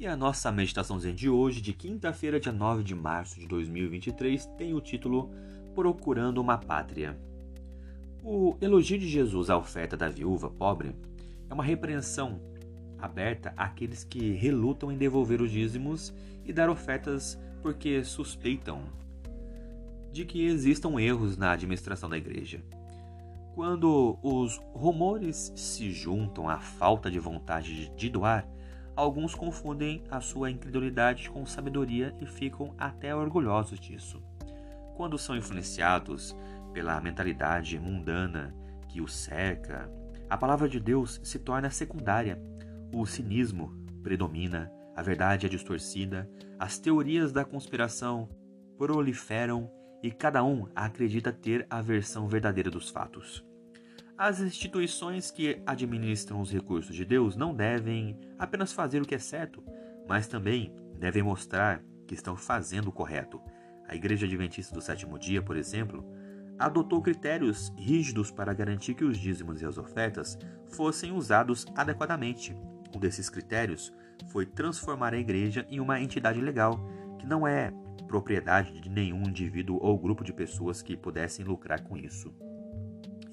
E 0.00 0.06
a 0.06 0.16
nossa 0.16 0.52
meditaçãozinha 0.52 1.12
de 1.12 1.28
hoje, 1.28 1.60
de 1.60 1.72
quinta-feira, 1.72 2.38
dia 2.38 2.52
9 2.52 2.84
de 2.84 2.94
março 2.94 3.40
de 3.40 3.48
2023, 3.48 4.46
tem 4.56 4.72
o 4.72 4.80
título 4.80 5.28
Procurando 5.74 6.40
uma 6.40 6.56
Pátria. 6.56 7.18
O 8.22 8.56
elogio 8.60 8.96
de 8.96 9.08
Jesus 9.08 9.50
à 9.50 9.58
oferta 9.58 9.96
da 9.96 10.08
viúva 10.08 10.48
pobre 10.48 10.94
é 11.50 11.52
uma 11.52 11.64
repreensão 11.64 12.40
aberta 12.96 13.52
àqueles 13.56 14.04
que 14.04 14.30
relutam 14.34 14.92
em 14.92 14.96
devolver 14.96 15.42
os 15.42 15.50
dízimos 15.50 16.14
e 16.44 16.52
dar 16.52 16.70
ofertas 16.70 17.36
porque 17.60 18.04
suspeitam 18.04 18.84
de 20.12 20.24
que 20.24 20.46
existam 20.46 21.00
erros 21.00 21.36
na 21.36 21.50
administração 21.50 22.08
da 22.08 22.16
igreja. 22.16 22.62
Quando 23.52 24.16
os 24.22 24.58
rumores 24.72 25.52
se 25.56 25.90
juntam 25.90 26.48
à 26.48 26.60
falta 26.60 27.10
de 27.10 27.18
vontade 27.18 27.90
de 27.96 28.08
doar, 28.08 28.46
alguns 28.98 29.32
confundem 29.32 30.02
a 30.10 30.20
sua 30.20 30.50
incredulidade 30.50 31.30
com 31.30 31.46
sabedoria 31.46 32.12
e 32.20 32.26
ficam 32.26 32.74
até 32.76 33.14
orgulhosos 33.14 33.78
disso. 33.78 34.20
Quando 34.96 35.16
são 35.16 35.36
influenciados 35.36 36.36
pela 36.72 37.00
mentalidade 37.00 37.78
mundana 37.78 38.52
que 38.88 39.00
os 39.00 39.14
cerca, 39.14 39.88
a 40.28 40.36
palavra 40.36 40.68
de 40.68 40.80
Deus 40.80 41.20
se 41.22 41.38
torna 41.38 41.70
secundária. 41.70 42.42
O 42.92 43.06
cinismo 43.06 43.72
predomina, 44.02 44.68
a 44.96 45.02
verdade 45.02 45.46
é 45.46 45.48
distorcida, 45.48 46.28
as 46.58 46.80
teorias 46.80 47.30
da 47.30 47.44
conspiração 47.44 48.28
proliferam 48.76 49.70
e 50.02 50.10
cada 50.10 50.42
um 50.42 50.66
acredita 50.74 51.32
ter 51.32 51.64
a 51.70 51.80
versão 51.80 52.26
verdadeira 52.26 52.68
dos 52.68 52.90
fatos. 52.90 53.46
As 54.18 54.40
instituições 54.40 55.30
que 55.30 55.62
administram 55.64 56.40
os 56.40 56.50
recursos 56.50 56.96
de 56.96 57.04
Deus 57.04 57.36
não 57.36 57.54
devem 57.54 58.18
apenas 58.36 58.72
fazer 58.72 59.00
o 59.00 59.04
que 59.04 59.14
é 59.14 59.18
certo, 59.18 59.62
mas 60.08 60.26
também 60.26 60.74
devem 60.98 61.22
mostrar 61.22 61.80
que 62.04 62.16
estão 62.16 62.34
fazendo 62.36 62.88
o 62.88 62.92
correto. 62.92 63.40
A 63.86 63.94
Igreja 63.94 64.26
Adventista 64.26 64.74
do 64.74 64.82
Sétimo 64.82 65.20
Dia, 65.20 65.40
por 65.40 65.56
exemplo, 65.56 66.04
adotou 66.58 67.00
critérios 67.00 67.72
rígidos 67.78 68.32
para 68.32 68.52
garantir 68.52 68.94
que 68.94 69.04
os 69.04 69.16
dízimos 69.16 69.62
e 69.62 69.64
as 69.64 69.78
ofertas 69.78 70.36
fossem 70.66 71.12
usados 71.12 71.64
adequadamente. 71.76 72.56
Um 72.92 72.98
desses 72.98 73.30
critérios 73.30 73.94
foi 74.32 74.44
transformar 74.44 75.14
a 75.14 75.18
igreja 75.18 75.64
em 75.70 75.78
uma 75.78 76.00
entidade 76.00 76.40
legal, 76.40 76.80
que 77.20 77.26
não 77.26 77.46
é 77.46 77.72
propriedade 78.08 78.80
de 78.80 78.90
nenhum 78.90 79.22
indivíduo 79.28 79.78
ou 79.80 79.96
grupo 79.96 80.24
de 80.24 80.32
pessoas 80.32 80.82
que 80.82 80.96
pudessem 80.96 81.44
lucrar 81.44 81.84
com 81.84 81.96
isso. 81.96 82.34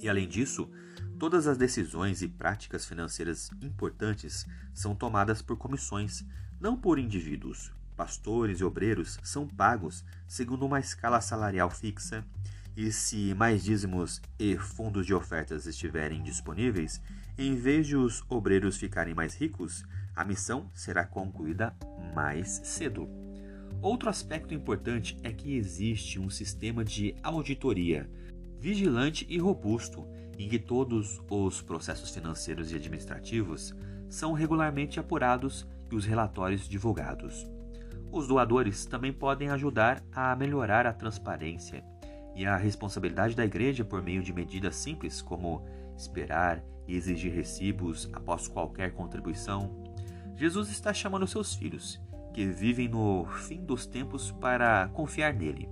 E 0.05 0.09
além 0.09 0.27
disso, 0.27 0.69
todas 1.17 1.47
as 1.47 1.57
decisões 1.57 2.21
e 2.21 2.27
práticas 2.27 2.85
financeiras 2.85 3.49
importantes 3.59 4.45
são 4.71 4.93
tomadas 4.93 5.41
por 5.41 5.57
comissões, 5.57 6.23
não 6.61 6.77
por 6.77 6.99
indivíduos. 6.99 7.71
Pastores 7.97 8.59
e 8.59 8.63
obreiros 8.63 9.17
são 9.23 9.47
pagos 9.47 10.05
segundo 10.27 10.63
uma 10.63 10.79
escala 10.79 11.19
salarial 11.21 11.71
fixa, 11.71 12.23
e 12.77 12.91
se 12.91 13.33
mais 13.33 13.63
dízimos 13.63 14.21
e 14.37 14.55
fundos 14.57 15.07
de 15.07 15.13
ofertas 15.15 15.65
estiverem 15.65 16.21
disponíveis, 16.21 17.01
em 17.35 17.55
vez 17.55 17.87
de 17.87 17.95
os 17.95 18.23
obreiros 18.29 18.77
ficarem 18.77 19.15
mais 19.15 19.33
ricos, 19.33 19.83
a 20.15 20.23
missão 20.23 20.69
será 20.71 21.03
concluída 21.03 21.75
mais 22.13 22.61
cedo. 22.63 23.09
Outro 23.81 24.07
aspecto 24.07 24.53
importante 24.53 25.17
é 25.23 25.31
que 25.31 25.55
existe 25.55 26.19
um 26.19 26.29
sistema 26.29 26.85
de 26.85 27.15
auditoria 27.23 28.07
vigilante 28.65 29.27
e 29.29 29.37
robusto, 29.37 30.07
em 30.39 30.49
que 30.49 30.57
todos 30.57 31.21
os 31.29 31.61
processos 31.61 32.09
financeiros 32.09 32.71
e 32.71 32.75
administrativos 32.75 33.75
são 34.09 34.33
regularmente 34.33 34.99
apurados 34.99 35.67
e 35.91 35.95
os 35.95 36.03
relatórios 36.03 36.67
divulgados. 36.67 37.47
Os 38.11 38.27
doadores 38.27 38.87
também 38.87 39.13
podem 39.13 39.49
ajudar 39.49 40.03
a 40.11 40.35
melhorar 40.35 40.87
a 40.87 40.93
transparência 40.93 41.85
e 42.35 42.43
a 42.43 42.57
responsabilidade 42.57 43.35
da 43.35 43.45
igreja 43.45 43.85
por 43.85 44.01
meio 44.01 44.23
de 44.23 44.33
medidas 44.33 44.75
simples 44.77 45.21
como 45.21 45.63
esperar 45.95 46.63
e 46.87 46.95
exigir 46.95 47.31
recibos 47.35 48.09
após 48.13 48.47
qualquer 48.47 48.93
contribuição. 48.93 49.93
Jesus 50.35 50.71
está 50.71 50.91
chamando 50.91 51.27
seus 51.27 51.53
filhos, 51.53 52.01
que 52.33 52.47
vivem 52.47 52.87
no 52.87 53.25
fim 53.25 53.63
dos 53.63 53.85
tempos, 53.85 54.31
para 54.31 54.87
confiar 54.87 55.35
nele, 55.35 55.69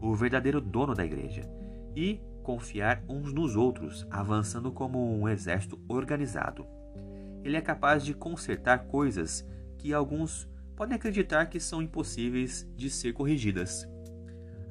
o 0.00 0.12
verdadeiro 0.12 0.60
dono 0.60 0.92
da 0.92 1.04
igreja, 1.04 1.48
e 1.94 2.20
confiar 2.42 3.02
uns 3.08 3.32
nos 3.32 3.56
outros, 3.56 4.06
avançando 4.10 4.70
como 4.70 5.18
um 5.18 5.28
exército 5.28 5.80
organizado. 5.88 6.66
Ele 7.42 7.56
é 7.56 7.60
capaz 7.60 8.04
de 8.04 8.14
consertar 8.14 8.86
coisas 8.86 9.46
que 9.78 9.92
alguns 9.92 10.48
podem 10.76 10.96
acreditar 10.96 11.46
que 11.46 11.58
são 11.58 11.82
impossíveis 11.82 12.68
de 12.76 12.90
ser 12.90 13.12
corrigidas. 13.12 13.88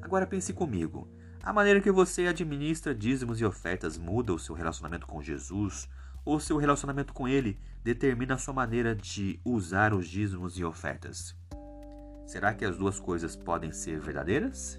Agora 0.00 0.26
pense 0.26 0.52
comigo: 0.52 1.08
a 1.42 1.52
maneira 1.52 1.80
que 1.80 1.90
você 1.90 2.26
administra 2.26 2.94
dízimos 2.94 3.40
e 3.40 3.44
ofertas 3.44 3.98
muda 3.98 4.32
o 4.32 4.38
seu 4.38 4.54
relacionamento 4.54 5.06
com 5.06 5.22
Jesus, 5.22 5.88
ou 6.24 6.38
seu 6.38 6.56
relacionamento 6.56 7.12
com 7.12 7.26
Ele 7.26 7.58
determina 7.82 8.34
a 8.34 8.38
sua 8.38 8.54
maneira 8.54 8.94
de 8.94 9.40
usar 9.44 9.92
os 9.92 10.06
dízimos 10.06 10.58
e 10.58 10.64
ofertas? 10.64 11.36
Será 12.26 12.54
que 12.54 12.64
as 12.64 12.78
duas 12.78 13.00
coisas 13.00 13.36
podem 13.36 13.72
ser 13.72 14.00
verdadeiras? 14.00 14.78